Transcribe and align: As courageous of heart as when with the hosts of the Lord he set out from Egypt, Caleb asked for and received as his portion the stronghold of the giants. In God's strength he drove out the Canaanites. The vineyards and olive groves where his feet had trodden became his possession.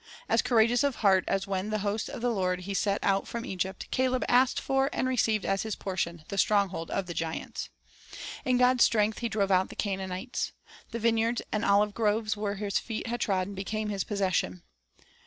As 0.27 0.41
courageous 0.41 0.83
of 0.83 0.95
heart 0.95 1.25
as 1.27 1.45
when 1.45 1.65
with 1.65 1.71
the 1.73 1.77
hosts 1.87 2.09
of 2.09 2.21
the 2.21 2.31
Lord 2.31 2.61
he 2.61 2.73
set 2.73 2.97
out 3.03 3.27
from 3.27 3.45
Egypt, 3.45 3.85
Caleb 3.91 4.25
asked 4.27 4.59
for 4.59 4.89
and 4.91 5.07
received 5.07 5.45
as 5.45 5.61
his 5.61 5.75
portion 5.75 6.23
the 6.29 6.39
stronghold 6.39 6.89
of 6.89 7.05
the 7.05 7.13
giants. 7.13 7.69
In 8.43 8.57
God's 8.57 8.83
strength 8.83 9.19
he 9.19 9.29
drove 9.29 9.51
out 9.51 9.69
the 9.69 9.75
Canaanites. 9.75 10.53
The 10.89 10.97
vineyards 10.97 11.43
and 11.51 11.63
olive 11.63 11.93
groves 11.93 12.35
where 12.35 12.55
his 12.55 12.79
feet 12.79 13.05
had 13.05 13.19
trodden 13.21 13.53
became 13.53 13.89
his 13.89 14.03
possession. 14.03 14.63